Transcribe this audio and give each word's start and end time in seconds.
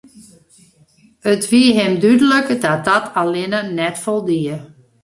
It 1.31 1.43
wie 1.51 1.67
him 1.77 1.93
dúdlik 2.03 2.47
dat 2.63 2.81
dat 2.87 3.05
allinne 3.21 3.61
net 3.79 3.97
foldie. 4.03 4.57